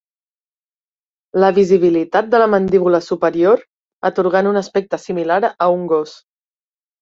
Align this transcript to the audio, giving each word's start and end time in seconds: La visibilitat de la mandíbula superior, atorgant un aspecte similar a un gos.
La 1.43 1.51
visibilitat 1.57 2.31
de 2.31 2.39
la 2.43 2.47
mandíbula 2.53 3.01
superior, 3.09 3.61
atorgant 4.11 4.51
un 4.53 4.59
aspecte 4.63 5.01
similar 5.05 5.39
a 5.51 5.69
un 5.77 5.85
gos. 5.95 6.17